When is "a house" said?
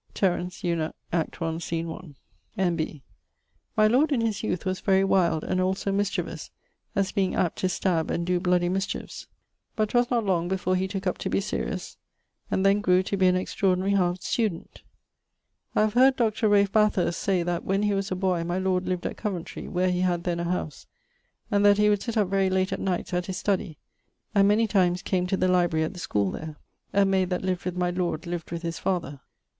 20.39-20.87